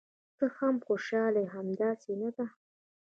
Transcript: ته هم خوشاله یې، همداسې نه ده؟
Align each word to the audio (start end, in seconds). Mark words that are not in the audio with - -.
ته 0.37 0.45
هم 0.57 0.75
خوشاله 0.85 1.39
یې، 1.43 1.51
همداسې 1.55 2.11
نه 2.21 2.29
ده؟ 2.35 2.45